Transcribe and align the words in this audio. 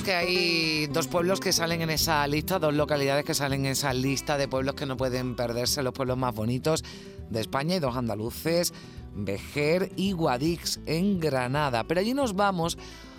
que 0.00 0.14
hay 0.14 0.86
dos 0.86 1.06
pueblos 1.06 1.38
que 1.38 1.52
salen 1.52 1.82
en 1.82 1.90
esa 1.90 2.26
lista, 2.26 2.58
dos 2.58 2.72
localidades 2.72 3.26
que 3.26 3.34
salen 3.34 3.66
en 3.66 3.72
esa 3.72 3.92
lista 3.92 4.38
de 4.38 4.48
pueblos 4.48 4.74
que 4.74 4.86
no 4.86 4.96
pueden 4.96 5.36
perderse, 5.36 5.82
los 5.82 5.92
pueblos 5.92 6.16
más 6.16 6.34
bonitos 6.34 6.82
de 7.28 7.40
España 7.42 7.76
y 7.76 7.78
dos 7.78 7.94
andaluces, 7.94 8.72
Vejer 9.14 9.92
y 9.96 10.12
Guadix 10.12 10.80
en 10.86 11.20
Granada. 11.20 11.84
Pero 11.84 12.00
allí 12.00 12.14
nos 12.14 12.34
vamos 12.34 12.78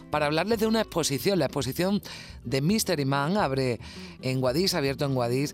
para 0.10 0.26
hablarles 0.26 0.60
de 0.60 0.66
una 0.66 0.82
exposición, 0.82 1.38
la 1.38 1.46
exposición 1.46 2.02
de 2.44 2.62
Mystery 2.62 3.06
Man 3.06 3.38
abre 3.38 3.80
en 4.24 4.42
Guadix, 4.42 4.74
abierto 4.74 5.06
en 5.06 5.14
Guadix. 5.14 5.54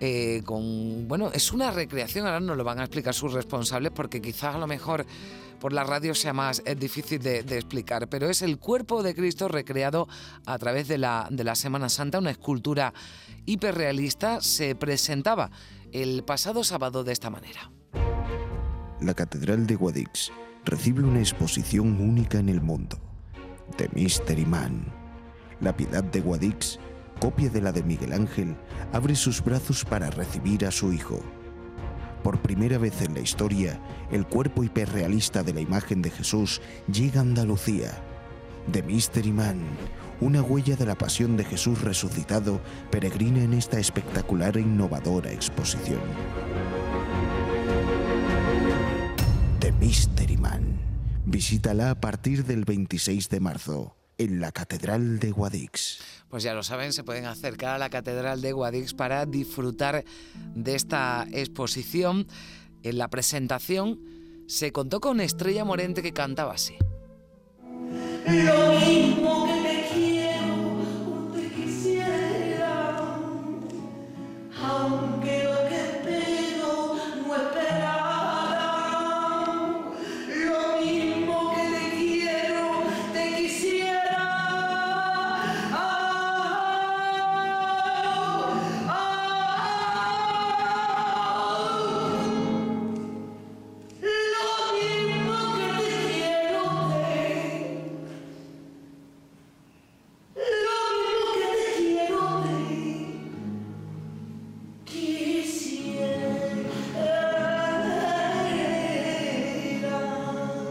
Eh, 0.00 0.42
con 0.44 1.06
bueno 1.06 1.30
es 1.32 1.52
una 1.52 1.70
recreación 1.70 2.26
ahora 2.26 2.40
nos 2.40 2.58
lo 2.58 2.64
van 2.64 2.80
a 2.80 2.82
explicar 2.82 3.14
sus 3.14 3.32
responsables 3.32 3.92
porque 3.92 4.20
quizás 4.20 4.54
a 4.54 4.58
lo 4.58 4.66
mejor 4.66 5.06
por 5.56 5.72
la 5.72 5.84
radio 5.84 6.14
sea 6.14 6.32
más 6.32 6.62
es 6.64 6.78
difícil 6.78 7.20
de, 7.22 7.38
explicar, 7.38 8.08
pero 8.08 8.28
es 8.28 8.42
el 8.42 8.58
cuerpo 8.58 9.02
de 9.02 9.14
Cristo 9.14 9.48
recreado 9.48 10.08
a 10.44 10.58
través 10.58 10.88
de 10.88 10.98
la, 10.98 11.28
de 11.30 11.44
la 11.44 11.54
Semana 11.54 11.88
Santa, 11.88 12.18
una 12.18 12.30
escultura 12.30 12.92
hiperrealista, 13.44 14.40
se 14.40 14.74
presentaba 14.74 15.50
el 15.92 16.24
pasado 16.24 16.64
sábado 16.64 17.04
de 17.04 17.12
esta 17.12 17.30
manera. 17.30 17.70
La 19.00 19.14
Catedral 19.14 19.66
de 19.66 19.76
Guadix 19.76 20.32
recibe 20.64 21.02
una 21.02 21.20
exposición 21.20 22.00
única 22.00 22.38
en 22.38 22.48
el 22.48 22.60
mundo, 22.60 22.98
The 23.76 23.88
Mystery 23.92 24.46
Man. 24.46 24.92
La 25.60 25.76
Piedad 25.76 26.04
de 26.04 26.20
Guadix, 26.20 26.78
copia 27.20 27.48
de 27.48 27.60
la 27.62 27.72
de 27.72 27.82
Miguel 27.82 28.12
Ángel, 28.12 28.56
abre 28.92 29.14
sus 29.14 29.42
brazos 29.42 29.84
para 29.84 30.10
recibir 30.10 30.66
a 30.66 30.70
su 30.70 30.92
hijo 30.92 31.22
por 32.22 32.40
primera 32.40 32.78
vez 32.78 33.02
en 33.02 33.14
la 33.14 33.20
historia, 33.20 33.80
el 34.10 34.26
cuerpo 34.26 34.64
hiperrealista 34.64 35.42
de 35.42 35.52
la 35.52 35.60
imagen 35.60 36.02
de 36.02 36.10
Jesús 36.10 36.60
llega 36.92 37.20
a 37.20 37.22
Andalucía. 37.22 38.02
The 38.72 38.82
Mystery 38.82 39.32
Man, 39.32 39.60
una 40.20 40.42
huella 40.42 40.76
de 40.76 40.86
la 40.86 40.96
pasión 40.96 41.36
de 41.36 41.44
Jesús 41.44 41.82
resucitado, 41.82 42.60
peregrina 42.90 43.42
en 43.42 43.52
esta 43.52 43.78
espectacular 43.78 44.56
e 44.56 44.60
innovadora 44.60 45.30
exposición. 45.32 46.00
The 49.60 49.72
Mystery 49.72 50.36
Man. 50.36 50.80
Visítala 51.24 51.90
a 51.90 52.00
partir 52.00 52.44
del 52.44 52.64
26 52.64 53.28
de 53.28 53.40
marzo 53.40 53.96
en 54.18 54.40
la 54.40 54.52
Catedral 54.52 55.18
de 55.18 55.30
Guadix. 55.30 56.00
Pues 56.28 56.42
ya 56.42 56.54
lo 56.54 56.62
saben, 56.62 56.92
se 56.92 57.04
pueden 57.04 57.26
acercar 57.26 57.74
a 57.74 57.78
la 57.78 57.90
Catedral 57.90 58.40
de 58.40 58.52
Guadix 58.52 58.94
para 58.94 59.26
disfrutar 59.26 60.04
de 60.54 60.74
esta 60.74 61.26
exposición. 61.32 62.26
En 62.82 62.98
la 62.98 63.08
presentación 63.08 64.00
se 64.46 64.72
contó 64.72 65.00
con 65.00 65.20
Estrella 65.20 65.64
Morente 65.64 66.02
que 66.02 66.12
cantaba 66.12 66.54
así. 66.54 66.76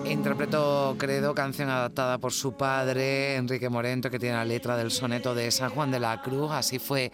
Interpretó 0.08 0.96
Credo, 1.00 1.34
canción 1.34 1.70
adaptada 1.70 2.20
por 2.20 2.32
su 2.32 2.54
padre, 2.54 3.36
Enrique 3.36 3.70
Morento, 3.70 4.12
que 4.12 4.20
tiene 4.20 4.36
la 4.36 4.46
letra 4.46 4.78
del 4.78 4.92
soneto 4.92 5.34
de 5.34 5.50
San 5.50 5.72
Juan 5.72 5.90
de 5.90 6.00
la 6.00 6.22
Cruz. 6.22 6.52
Así 6.52 6.78
fue 6.78 7.12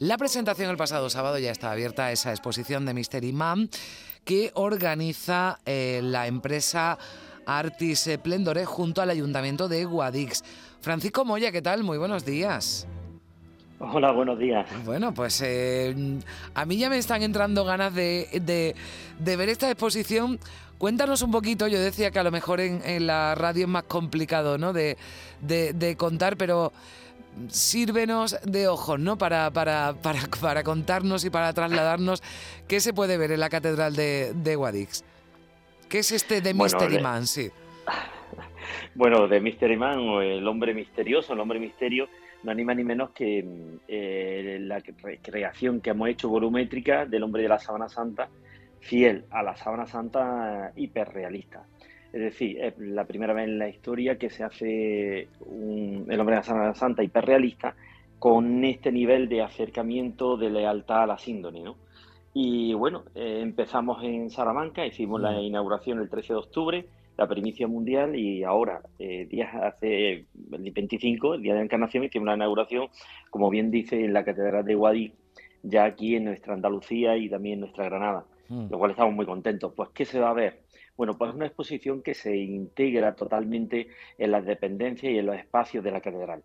la 0.00 0.18
presentación 0.18 0.68
el 0.68 0.76
pasado 0.76 1.08
sábado, 1.08 1.38
ya 1.38 1.52
está 1.52 1.70
abierta 1.70 2.10
esa 2.10 2.30
exposición 2.30 2.84
de 2.84 2.94
Mystery 2.94 3.32
Man 3.32 3.70
que 4.24 4.50
organiza 4.54 5.60
eh, 5.64 6.00
la 6.02 6.26
empresa 6.26 6.98
Artis 7.46 8.10
Plendore 8.22 8.64
junto 8.64 9.02
al 9.02 9.10
Ayuntamiento 9.10 9.68
de 9.68 9.84
Guadix. 9.84 10.42
Francisco 10.80 11.24
Moya, 11.24 11.52
¿qué 11.52 11.62
tal? 11.62 11.84
Muy 11.84 11.98
buenos 11.98 12.24
días. 12.24 12.88
Hola, 13.78 14.12
buenos 14.12 14.38
días. 14.38 14.64
Bueno, 14.84 15.12
pues 15.12 15.42
eh, 15.44 15.92
a 16.54 16.64
mí 16.64 16.76
ya 16.76 16.88
me 16.88 16.98
están 16.98 17.22
entrando 17.22 17.64
ganas 17.64 17.92
de, 17.92 18.28
de, 19.18 19.36
ver 19.36 19.48
esta 19.48 19.68
exposición. 19.68 20.38
Cuéntanos 20.82 21.22
un 21.22 21.30
poquito, 21.30 21.68
yo 21.68 21.78
decía 21.78 22.10
que 22.10 22.18
a 22.18 22.24
lo 22.24 22.32
mejor 22.32 22.58
en, 22.60 23.06
la 23.06 23.36
radio 23.36 23.66
es 23.66 23.68
más 23.68 23.84
complicado 23.84 24.58
¿no? 24.58 24.72
de, 24.72 24.96
de, 25.40 25.96
contar, 25.96 26.36
pero 26.36 26.72
sírvenos 27.46 28.36
de 28.42 28.66
ojos, 28.66 28.98
¿no? 28.98 29.16
Para, 29.16 29.52
para, 29.52 29.94
para, 30.02 30.18
para, 30.40 30.64
contarnos 30.64 31.24
y 31.24 31.30
para 31.30 31.52
trasladarnos 31.52 32.20
qué 32.66 32.80
se 32.80 32.92
puede 32.92 33.16
ver 33.16 33.30
en 33.30 33.38
la 33.38 33.48
Catedral 33.48 33.94
de, 33.94 34.32
de 34.34 34.56
Guadix. 34.56 35.04
¿Qué 35.88 36.00
es 36.00 36.10
este 36.10 36.40
de 36.40 36.52
Mystery 36.52 37.00
Man? 37.00 37.28
Sí. 37.28 37.48
Bueno, 38.94 39.28
de 39.28 39.40
Mystery 39.40 39.76
Man 39.76 40.00
o 40.00 40.20
el 40.20 40.46
hombre 40.48 40.74
misterioso, 40.74 41.32
el 41.32 41.40
hombre 41.40 41.60
misterio 41.60 42.08
no 42.42 42.54
ni 42.54 42.64
más 42.64 42.76
ni 42.76 42.84
menos 42.84 43.10
que 43.10 43.44
eh, 43.86 44.58
la 44.60 44.80
recreación 45.02 45.80
que 45.80 45.90
hemos 45.90 46.08
hecho 46.08 46.28
volumétrica 46.28 47.06
del 47.06 47.22
hombre 47.22 47.42
de 47.42 47.48
la 47.48 47.58
sábana 47.58 47.88
santa, 47.88 48.28
fiel 48.82 49.24
a 49.30 49.42
la 49.42 49.56
sábana 49.56 49.86
santa 49.86 50.72
hiperrealista. 50.76 51.64
Es 52.12 52.20
decir, 52.20 52.60
es 52.60 52.76
la 52.78 53.06
primera 53.06 53.32
vez 53.32 53.44
en 53.48 53.58
la 53.58 53.68
historia 53.68 54.18
que 54.18 54.28
se 54.28 54.44
hace 54.44 55.20
el 55.20 56.20
hombre 56.20 56.34
de 56.34 56.40
la 56.40 56.42
sábana 56.42 56.74
santa 56.74 57.02
hiperrealista 57.02 57.74
con 58.18 58.64
este 58.64 58.92
nivel 58.92 59.28
de 59.28 59.42
acercamiento 59.42 60.36
de 60.36 60.50
lealtad 60.50 61.04
a 61.04 61.06
la 61.06 61.18
síndone, 61.18 61.62
¿no? 61.62 61.76
Y 62.34 62.74
bueno, 62.74 63.04
eh, 63.14 63.40
empezamos 63.42 64.02
en 64.04 64.30
Salamanca, 64.30 64.86
hicimos 64.86 65.20
la 65.20 65.40
inauguración 65.40 66.00
el 66.00 66.08
13 66.08 66.32
de 66.32 66.38
octubre, 66.38 66.86
la 67.16 67.28
primicia 67.28 67.66
mundial 67.66 68.16
y 68.16 68.42
ahora, 68.42 68.80
eh, 68.98 69.26
días 69.28 69.54
hace 69.54 70.12
el 70.12 70.26
25, 70.72 71.34
el 71.34 71.42
día 71.42 71.52
de 71.52 71.58
la 71.58 71.64
Encarnación, 71.64 72.04
hicimos 72.04 72.26
la 72.26 72.34
inauguración, 72.34 72.88
como 73.30 73.50
bien 73.50 73.70
dice, 73.70 74.04
en 74.04 74.12
la 74.12 74.24
Catedral 74.24 74.64
de 74.64 74.74
Guadix, 74.74 75.14
ya 75.62 75.84
aquí 75.84 76.16
en 76.16 76.24
nuestra 76.24 76.54
Andalucía 76.54 77.16
y 77.16 77.28
también 77.28 77.54
en 77.54 77.60
nuestra 77.60 77.84
Granada, 77.84 78.24
mm. 78.52 78.70
lo 78.70 78.78
cual 78.78 78.90
estamos 78.92 79.14
muy 79.14 79.26
contentos. 79.26 79.72
Pues, 79.74 79.90
¿qué 79.94 80.04
se 80.04 80.20
va 80.20 80.30
a 80.30 80.34
ver? 80.34 80.62
Bueno, 80.96 81.16
pues 81.16 81.30
es 81.30 81.36
una 81.36 81.46
exposición 81.46 82.02
que 82.02 82.14
se 82.14 82.36
integra 82.36 83.14
totalmente 83.14 83.88
en 84.18 84.30
las 84.30 84.44
dependencias 84.44 85.12
y 85.12 85.18
en 85.18 85.26
los 85.26 85.36
espacios 85.36 85.82
de 85.82 85.90
la 85.90 86.00
catedral. 86.00 86.42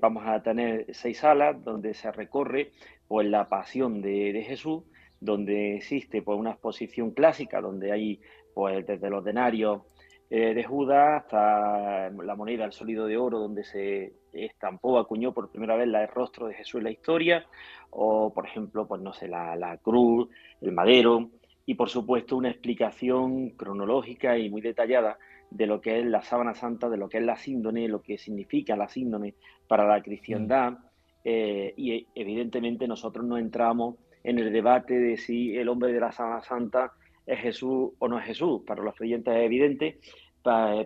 Vamos 0.00 0.24
a 0.26 0.42
tener 0.42 0.86
seis 0.92 1.18
salas 1.18 1.62
donde 1.62 1.94
se 1.94 2.10
recorre 2.10 2.72
pues, 3.06 3.28
la 3.28 3.48
pasión 3.48 4.02
de, 4.02 4.32
de 4.32 4.42
Jesús, 4.42 4.82
donde 5.20 5.76
existe 5.76 6.22
pues, 6.22 6.38
una 6.38 6.50
exposición 6.50 7.12
clásica, 7.12 7.60
donde 7.60 7.92
hay 7.92 8.20
pues 8.54 8.84
desde 8.84 9.08
los 9.08 9.24
denarios 9.24 9.82
eh, 10.30 10.52
de 10.52 10.62
Judas 10.62 11.22
hasta 11.22 12.10
la 12.10 12.36
moneda, 12.36 12.66
el 12.66 12.72
sólido 12.72 13.06
de 13.06 13.16
oro, 13.16 13.38
donde 13.38 13.64
se 13.64 14.12
estampó, 14.32 14.98
acuñó 14.98 15.32
por 15.32 15.50
primera 15.50 15.74
vez 15.74 15.86
el 15.86 16.08
rostro 16.08 16.46
de 16.48 16.54
Jesús 16.54 16.78
en 16.78 16.84
la 16.84 16.90
historia, 16.90 17.46
o 17.90 18.32
por 18.34 18.46
ejemplo, 18.46 18.86
pues 18.86 19.00
no 19.00 19.14
sé, 19.14 19.26
la, 19.26 19.78
cruz, 19.82 20.28
el 20.60 20.72
madero, 20.72 21.30
y 21.64 21.74
por 21.74 21.88
supuesto 21.88 22.36
una 22.36 22.50
explicación 22.50 23.50
cronológica 23.50 24.36
y 24.36 24.50
muy 24.50 24.60
detallada 24.60 25.18
de 25.50 25.66
lo 25.66 25.80
que 25.80 26.00
es 26.00 26.04
la 26.04 26.22
sábana 26.22 26.54
santa, 26.54 26.90
de 26.90 26.98
lo 26.98 27.08
que 27.08 27.18
es 27.18 27.24
la 27.24 27.36
síndone, 27.36 27.88
lo 27.88 28.02
que 28.02 28.18
significa 28.18 28.76
la 28.76 28.88
síndone 28.88 29.34
para 29.66 29.86
la 29.86 30.02
cristiandad, 30.02 30.72
mm. 30.72 30.76
eh, 31.24 31.74
y 31.74 32.06
evidentemente 32.14 32.86
nosotros 32.86 33.24
no 33.24 33.38
entramos 33.38 33.96
en 34.24 34.38
el 34.38 34.52
debate 34.52 34.98
de 34.98 35.16
si 35.16 35.56
el 35.56 35.70
hombre 35.70 35.90
de 35.90 36.00
la 36.00 36.12
sábana 36.12 36.42
santa 36.42 36.92
es 37.28 37.40
Jesús 37.40 37.90
o 37.98 38.08
no 38.08 38.18
es 38.18 38.26
Jesús. 38.26 38.62
Para 38.66 38.82
los 38.82 38.94
creyentes 38.94 39.34
es 39.34 39.44
evidente, 39.44 40.00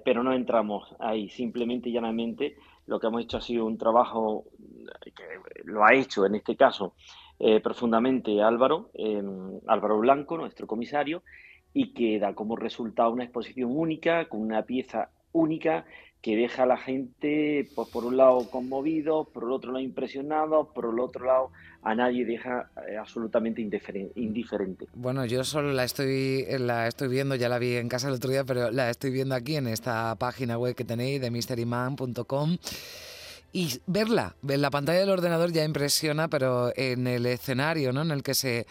pero 0.05 0.23
no 0.23 0.33
entramos 0.33 0.95
ahí. 0.99 1.29
Simplemente 1.29 1.89
y 1.89 1.93
llanamente 1.93 2.57
lo 2.87 2.99
que 2.99 3.07
hemos 3.07 3.23
hecho 3.23 3.39
ha 3.39 3.41
sido 3.43 3.65
un 3.65 3.79
trabajo 3.79 4.45
que 5.03 5.25
lo 5.65 5.85
ha 5.85 5.95
hecho 5.95 6.27
en 6.27 6.35
este 6.35 6.57
caso 6.57 6.95
eh, 7.39 7.61
profundamente 7.61 8.41
Álvaro, 8.41 8.91
em, 8.95 9.59
Álvaro 9.67 9.99
Blanco, 9.99 10.37
nuestro 10.37 10.67
comisario, 10.67 11.23
y 11.73 11.93
que 11.93 12.19
da 12.19 12.35
como 12.35 12.57
resultado 12.57 13.11
una 13.11 13.25
exposición 13.25 13.71
única, 13.75 14.29
con 14.29 14.43
una 14.43 14.63
pieza 14.63 15.11
única 15.33 15.85
que 16.23 16.37
deja 16.37 16.63
a 16.63 16.67
la 16.67 16.77
gente, 16.77 17.69
pues, 17.75 17.89
por 17.89 18.05
un 18.05 18.17
lado 18.17 18.49
conmovido, 18.49 19.25
por 19.25 19.43
el 19.43 19.51
otro 19.51 19.73
lado 19.73 19.85
impresionado, 19.85 20.73
por 20.73 20.85
el 20.85 21.01
otro 21.01 21.27
lado 21.27 21.51
a 21.83 21.97
nadie 21.97 22.25
deja 22.25 22.71
eh, 22.89 22.97
absolutamente 22.97 23.61
indiferente. 23.61 24.87
Bueno, 24.95 25.25
yo 25.27 25.43
solo 25.43 25.73
la 25.73 25.83
estoy, 25.83 26.47
la 26.61 26.87
estoy 26.87 27.09
viendo, 27.09 27.35
ya 27.35 27.49
la 27.49 27.59
vi 27.59 27.75
en 27.75 27.89
casa 27.89 28.07
el 28.07 28.15
otro 28.15 28.31
día, 28.31 28.45
pero 28.45 28.71
la 28.71 28.89
estoy 28.89 29.11
viendo 29.11 29.35
aquí 29.35 29.57
en 29.57 29.67
esta 29.67 30.15
página 30.15 30.57
web 30.59 30.77
que 30.77 30.85
tenéis 30.85 31.21
de 31.21 31.33
mysteryman.com. 31.33 32.57
y 33.53 33.81
verla 33.89 34.37
en 34.49 34.63
la 34.63 34.71
pantalla 34.71 35.01
del 35.01 35.11
ordenador 35.11 35.51
ya 35.51 35.65
impresiona, 35.65 36.29
pero 36.29 36.73
en 36.77 37.09
el 37.09 37.27
escenario 37.27 37.93
¿no? 37.93 38.03
en, 38.03 38.13
el 38.13 38.23
que 38.23 38.35
se, 38.35 38.65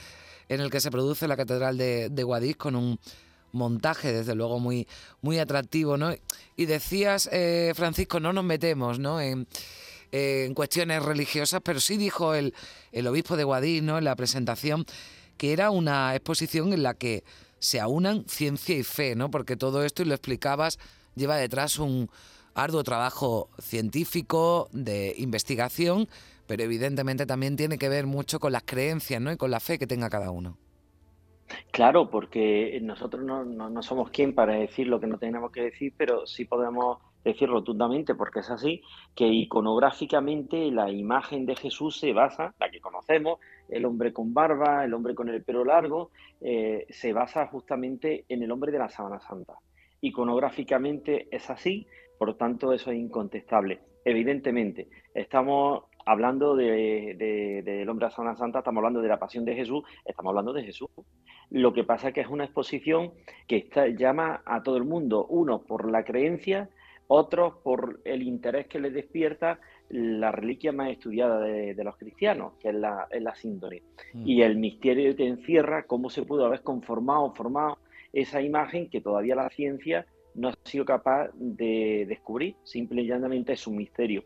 en 0.48 0.62
el 0.62 0.72
que 0.72 0.80
se 0.80 0.90
produce 0.90 1.28
la 1.28 1.36
Catedral 1.36 1.78
de, 1.78 2.08
de 2.10 2.24
Guadix 2.24 2.56
con 2.56 2.78
un 2.78 2.98
montaje, 3.52 4.14
desde 4.14 4.36
luego, 4.36 4.60
muy, 4.60 4.88
muy 5.22 5.40
atractivo. 5.40 5.98
¿no? 5.98 6.14
Y 6.56 6.66
decías, 6.66 7.30
eh, 7.32 7.74
Francisco, 7.76 8.20
no 8.20 8.34
nos 8.34 8.44
metemos 8.44 9.00
¿no? 9.00 9.20
En, 9.22 9.48
cuestiones 10.56 11.02
religiosas, 11.04 11.62
pero 11.64 11.80
sí 11.80 11.96
dijo 11.96 12.36
el, 12.36 12.54
el 12.92 13.08
obispo 13.08 13.38
de 13.38 13.46
Guadix 13.46 13.82
¿no? 13.82 13.98
en 13.98 14.04
la 14.04 14.18
presentación 14.18 14.86
que 15.38 15.54
era 15.54 15.72
una 15.72 16.14
exposición 16.14 16.72
en 16.72 16.84
la 16.84 16.94
que 16.94 17.24
se 17.58 17.80
aunan 17.80 18.26
ciencia 18.28 18.76
y 18.76 18.84
fe, 18.84 19.16
¿no? 19.16 19.32
porque 19.32 19.56
todo 19.56 19.84
esto, 19.84 20.04
y 20.04 20.06
lo 20.06 20.14
explicabas, 20.14 20.78
lleva 21.16 21.38
detrás 21.38 21.80
un 21.80 22.12
arduo 22.54 22.84
trabajo 22.84 23.50
científico, 23.60 24.70
de 24.72 25.16
investigación, 25.18 26.08
pero 26.46 26.64
evidentemente 26.64 27.26
también 27.26 27.56
tiene 27.56 27.78
que 27.78 27.90
ver 27.90 28.06
mucho 28.06 28.40
con 28.40 28.52
las 28.52 28.64
creencias 28.64 29.22
¿no? 29.22 29.32
y 29.32 29.38
con 29.38 29.50
la 29.52 29.60
fe 29.60 29.80
que 29.80 29.88
tenga 29.88 30.10
cada 30.10 30.32
uno. 30.32 30.58
Claro, 31.72 32.10
porque 32.10 32.80
nosotros 32.82 33.24
no, 33.24 33.44
no, 33.46 33.82
somos 33.82 34.10
quien 34.12 34.34
para 34.36 34.54
decir 34.54 34.88
lo 34.88 35.00
que 35.00 35.08
no 35.08 35.18
tenemos 35.18 35.52
que 35.52 35.64
decir, 35.64 35.94
pero 35.98 36.26
sí 36.26 36.46
podemos 36.46 37.00
decir 37.24 37.50
rotundamente, 37.50 38.16
porque 38.16 38.40
es 38.40 38.50
así, 38.50 38.82
que 39.16 39.28
iconográficamente 39.28 40.72
la 40.72 40.90
imagen 40.90 41.46
de 41.46 41.56
Jesús 41.56 42.00
se 42.00 42.14
basa, 42.14 42.54
la 42.60 42.70
que 42.70 42.82
conocemos, 42.82 43.40
el 43.70 43.86
hombre 43.86 44.12
con 44.12 44.34
barba, 44.34 44.84
el 44.84 44.94
hombre 44.94 45.16
con 45.16 45.30
el 45.30 45.44
pelo 45.44 45.64
largo, 45.64 46.10
eh, 46.42 46.86
se 46.90 47.14
basa 47.14 47.48
justamente 47.48 48.26
en 48.28 48.44
el 48.44 48.52
hombre 48.52 48.72
de 48.72 48.80
la 48.80 48.90
Sábana 48.90 49.20
Santa. 49.20 49.54
Iconográficamente 50.02 51.28
es 51.32 51.50
así, 51.50 51.86
por 52.18 52.36
tanto, 52.36 52.74
eso 52.74 52.92
es 52.92 52.98
incontestable. 52.98 53.82
Evidentemente, 54.04 54.90
estamos 55.14 55.84
hablando 56.06 56.56
del 56.56 57.18
de, 57.18 57.62
de, 57.64 57.90
hombre 57.90 58.08
de 58.08 58.12
Sábana 58.12 58.36
Santa, 58.36 58.60
estamos 58.60 58.80
hablando 58.80 59.02
de 59.02 59.08
la 59.08 59.20
pasión 59.20 59.46
de 59.46 59.56
Jesús, 59.56 59.84
estamos 60.06 60.32
hablando 60.32 60.54
de 60.54 60.64
Jesús. 60.64 60.90
Lo 61.52 61.74
que 61.74 61.84
pasa 61.84 62.08
es 62.08 62.14
que 62.14 62.22
es 62.22 62.28
una 62.28 62.46
exposición 62.46 63.12
que 63.48 63.58
está, 63.58 63.88
llama 63.88 64.42
a 64.46 64.64
todo 64.64 64.78
el 64.78 64.86
mundo, 64.86 65.26
uno 65.30 65.62
por 65.62 65.92
la 65.92 66.04
creencia, 66.04 66.70
otros 67.08 67.56
por 67.62 68.00
el 68.06 68.24
interés 68.24 68.68
que 68.68 68.80
les 68.80 68.94
despierta 68.94 69.60
la 69.90 70.32
reliquia 70.32 70.72
más 70.72 70.90
estudiada 70.90 71.42
de, 71.42 71.74
de 71.74 71.84
los 71.84 71.98
cristianos, 71.98 72.54
que 72.62 72.70
es 72.70 72.76
la, 72.76 73.08
es 73.12 73.22
la. 73.22 73.34
Mm. 74.14 74.26
Y 74.26 74.42
el 74.42 74.56
misterio 74.56 75.14
que 75.14 75.28
encierra 75.28 75.84
cómo 75.84 76.10
se 76.10 76.24
pudo 76.24 76.46
haber 76.46 76.62
conformado, 76.62 77.34
formado 77.34 77.80
esa 78.14 78.42
imagen 78.42 78.90
que 78.90 79.02
todavía 79.02 79.36
la 79.36 79.50
ciencia 79.50 80.06
no 80.36 80.48
ha 80.48 80.54
sido 80.64 80.86
capaz 80.86 81.32
de 81.34 82.06
descubrir, 82.08 82.56
simple 82.64 83.02
y 83.02 83.08
llanamente 83.08 83.52
es 83.54 83.68
un 83.68 83.76
misterio. 83.76 84.24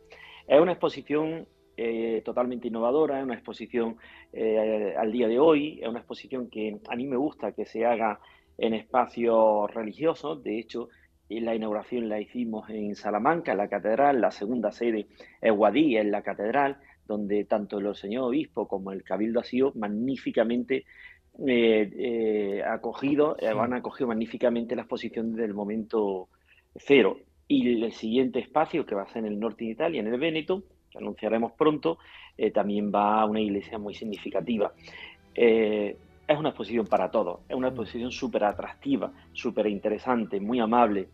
Es 0.47 0.61
una 0.61 0.73
exposición 0.73 1.47
eh, 1.77 2.21
totalmente 2.23 2.67
innovadora, 2.67 3.19
es 3.19 3.23
una 3.23 3.35
exposición 3.35 3.97
eh, 4.33 4.95
al 4.97 5.11
día 5.11 5.27
de 5.27 5.39
hoy, 5.39 5.79
es 5.81 5.87
una 5.87 5.99
exposición 5.99 6.49
que 6.49 6.79
a 6.87 6.95
mí 6.95 7.05
me 7.05 7.17
gusta 7.17 7.51
que 7.51 7.65
se 7.65 7.85
haga 7.85 8.19
en 8.57 8.73
espacios 8.73 9.73
religiosos, 9.73 10.41
de 10.43 10.59
hecho, 10.59 10.89
la 11.29 11.55
inauguración 11.55 12.07
la 12.07 12.21
hicimos 12.21 12.69
en 12.69 12.95
Salamanca, 12.95 13.51
en 13.51 13.57
la 13.57 13.67
catedral, 13.67 14.21
la 14.21 14.31
segunda 14.31 14.71
sede 14.71 15.07
es 15.41 15.51
Guadí, 15.51 15.97
en 15.97 16.11
la 16.11 16.21
catedral, 16.21 16.77
donde 17.07 17.45
tanto 17.45 17.79
el 17.79 17.95
señor 17.95 18.25
obispo 18.25 18.67
como 18.67 18.91
el 18.91 19.03
cabildo 19.03 19.39
ha 19.39 19.43
sido 19.43 19.71
magníficamente 19.75 20.85
eh, 21.45 21.91
eh, 21.97 22.63
acogido, 22.63 23.35
eh, 23.39 23.47
han 23.47 23.73
acogido 23.73 24.07
magníficamente 24.07 24.75
la 24.75 24.83
exposición 24.83 25.35
del 25.35 25.53
momento 25.53 26.29
cero. 26.75 27.17
Y 27.47 27.83
el 27.83 27.91
siguiente 27.93 28.39
espacio, 28.39 28.85
que 28.85 28.95
va 28.95 29.03
a 29.03 29.07
ser 29.07 29.25
en 29.25 29.33
el 29.33 29.39
norte 29.39 29.65
de 29.65 29.71
Italia, 29.71 29.99
en 30.01 30.07
el 30.07 30.19
Véneto, 30.19 30.63
que 30.95 31.03
anunciaremos 31.03 31.51
pronto, 31.53 31.97
eh, 32.37 32.51
también 32.51 32.91
va 32.93 33.21
a 33.21 33.25
una 33.25 33.41
iglesia 33.41 33.77
muy 33.77 33.93
significativa. 33.93 34.71
Eh, 35.33 35.97
es 36.27 36.37
una 36.39 36.49
exposición 36.49 36.87
para 36.87 37.11
todos, 37.11 37.41
es 37.47 37.55
una 37.55 37.67
exposición 37.67 38.11
súper 38.11 38.45
atractiva, 38.45 39.11
súper 39.33 39.67
interesante, 39.67 40.39
muy 40.39 40.59
amable, 40.59 41.07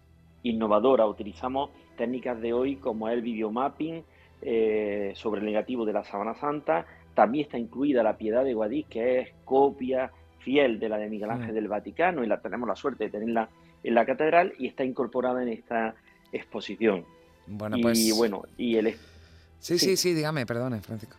innovadora. 0.44 1.06
Utilizamos 1.06 1.72
técnicas 1.98 2.40
de 2.40 2.54
hoy 2.54 2.78
como 2.78 3.10
el 3.10 3.22
videomapping 3.22 4.04
eh, 4.42 5.12
sobre 5.16 5.42
el 5.42 5.46
negativo 5.46 5.86
de 5.86 5.94
la 5.94 6.04
Sabana 6.04 6.34
Santa, 6.36 6.86
también 7.14 7.46
está 7.46 7.58
incluida 7.58 8.04
la 8.04 8.18
Piedad 8.18 8.44
de 8.46 8.54
Guadix, 8.54 8.88
que 8.88 9.20
es 9.20 9.30
copia 9.44 10.12
fiel 10.40 10.80
de 10.80 10.90
la 10.90 10.98
de 10.98 11.10
Miguel 11.10 11.30
Ángel 11.30 11.54
del 11.54 11.68
Vaticano 11.68 12.24
y 12.24 12.28
la 12.28 12.40
tenemos 12.40 12.68
la 12.68 12.76
suerte 12.76 13.06
de 13.06 13.10
tenerla 13.12 13.50
en 13.84 13.94
la 13.94 14.06
catedral 14.06 14.54
y 14.58 14.68
está 14.68 14.84
incorporada 14.84 15.44
en 15.44 15.50
esta 15.50 15.96
exposición. 16.32 17.06
Bueno, 17.48 17.78
pues... 17.82 18.00
Y 18.00 18.12
bueno, 18.12 18.44
y 18.58 18.78
el... 18.78 18.96
Sí, 19.62 19.80
sí, 19.80 19.96
sí, 19.96 20.14
dígame, 20.14 20.46
perdone, 20.46 20.82
Francisco. 20.82 21.16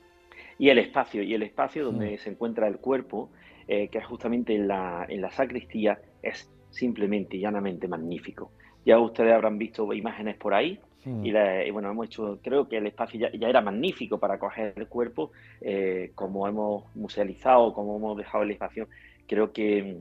Y 0.59 0.69
el 0.69 0.79
espacio, 0.79 1.23
y 1.23 1.33
el 1.33 1.43
espacio 1.43 1.85
donde 1.85 2.15
mm. 2.15 2.19
se 2.19 2.31
encuentra 2.31 2.69
el 2.69 2.77
cuerpo, 2.77 3.31
eh, 3.67 3.89
que 3.89 3.99
es 3.99 4.05
justamente 4.07 4.55
en 4.55 4.69
la, 4.69 5.07
en 5.09 5.23
la 5.23 5.31
sacristía, 5.31 5.99
es 6.23 6.51
simplemente 6.71 7.39
y 7.39 7.41
llanamente 7.41 7.89
magnífico. 7.89 8.53
Ya 8.85 8.99
ustedes 8.99 9.33
habrán 9.33 9.57
visto 9.57 9.91
imágenes 9.93 10.37
por 10.37 10.53
ahí, 10.53 10.79
Mm. 11.05 11.27
Y, 11.27 11.71
bueno, 11.71 11.91
hemos 11.91 12.07
hecho, 12.07 12.39
creo 12.43 12.69
que 12.69 12.77
el 12.77 12.87
espacio 12.87 13.29
ya, 13.33 13.49
era 13.49 13.61
magnífico 13.61 14.19
para 14.19 14.39
coger 14.39 14.75
el 14.77 14.87
cuerpo, 14.87 15.33
eh, 15.61 16.13
como 16.15 16.47
hemos 16.47 16.85
musealizado, 16.95 17.73
como 17.75 17.97
hemos 17.97 18.17
dejado 18.17 18.45
el 18.45 18.53
espacio, 18.53 18.89
creo 19.27 19.53
que 19.53 19.99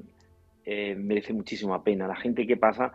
eh, 0.65 0.95
merece 0.95 1.33
muchísima 1.33 1.83
pena. 1.83 2.07
La 2.07 2.15
gente 2.15 2.45
que 2.45 2.57
pasa 2.57 2.91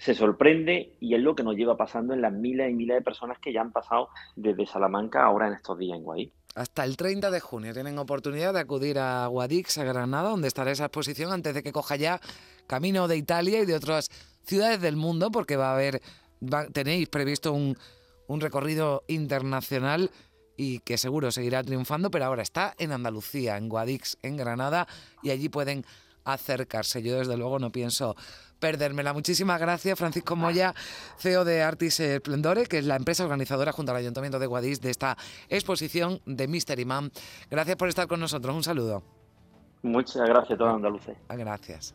se 0.00 0.14
sorprende 0.14 0.96
y 0.98 1.14
es 1.14 1.20
lo 1.20 1.34
que 1.34 1.42
nos 1.42 1.56
lleva 1.56 1.76
pasando 1.76 2.14
en 2.14 2.22
las 2.22 2.32
miles 2.32 2.70
y 2.70 2.74
miles 2.74 2.96
de 2.96 3.02
personas 3.02 3.38
que 3.38 3.52
ya 3.52 3.60
han 3.60 3.70
pasado 3.70 4.08
desde 4.34 4.66
Salamanca 4.66 5.22
ahora 5.22 5.46
en 5.46 5.52
estos 5.52 5.78
días 5.78 5.98
en 5.98 6.04
Guadix. 6.04 6.32
Hasta 6.54 6.84
el 6.84 6.96
30 6.96 7.30
de 7.30 7.38
junio 7.38 7.74
tienen 7.74 7.98
oportunidad 7.98 8.54
de 8.54 8.60
acudir 8.60 8.98
a 8.98 9.26
Guadix, 9.26 9.76
a 9.76 9.84
Granada, 9.84 10.30
donde 10.30 10.48
estará 10.48 10.70
esa 10.70 10.86
exposición 10.86 11.32
antes 11.32 11.54
de 11.54 11.62
que 11.62 11.70
coja 11.70 11.96
ya 11.96 12.18
camino 12.66 13.08
de 13.08 13.18
Italia 13.18 13.60
y 13.60 13.66
de 13.66 13.74
otras 13.74 14.08
ciudades 14.44 14.80
del 14.80 14.96
mundo, 14.96 15.30
porque 15.30 15.56
va 15.56 15.70
a 15.70 15.74
haber 15.74 16.00
tenéis 16.72 17.08
previsto 17.10 17.52
un, 17.52 17.76
un 18.26 18.40
recorrido 18.40 19.04
internacional 19.06 20.10
y 20.56 20.78
que 20.80 20.96
seguro 20.96 21.30
seguirá 21.30 21.62
triunfando, 21.62 22.10
pero 22.10 22.24
ahora 22.24 22.42
está 22.42 22.74
en 22.78 22.92
Andalucía, 22.92 23.58
en 23.58 23.68
Guadix, 23.68 24.16
en 24.22 24.38
Granada, 24.38 24.88
y 25.22 25.30
allí 25.30 25.50
pueden 25.50 25.84
acercarse. 26.24 27.02
Yo 27.02 27.18
desde 27.18 27.36
luego 27.36 27.58
no 27.58 27.70
pienso 27.70 28.16
perdérmela. 28.58 29.12
Muchísimas 29.12 29.58
gracias, 29.60 29.98
Francisco 29.98 30.36
Moya, 30.36 30.74
CEO 31.18 31.44
de 31.44 31.62
Artis 31.62 31.98
Esplendore, 31.98 32.66
que 32.66 32.78
es 32.78 32.84
la 32.84 32.96
empresa 32.96 33.24
organizadora 33.24 33.72
junto 33.72 33.92
al 33.92 33.98
Ayuntamiento 33.98 34.38
de 34.38 34.46
Guadix 34.46 34.80
de 34.80 34.90
esta 34.90 35.16
exposición 35.48 36.20
de 36.26 36.46
Mystery 36.46 36.84
Man. 36.84 37.10
Gracias 37.50 37.76
por 37.76 37.88
estar 37.88 38.06
con 38.06 38.20
nosotros. 38.20 38.54
Un 38.54 38.62
saludo. 38.62 39.02
Muchas 39.82 40.28
gracias 40.28 40.52
a 40.52 40.58
todos 40.58 40.74
andaluces. 40.74 41.16
Gracias. 41.28 41.94